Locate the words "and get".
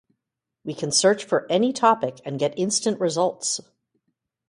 2.25-2.57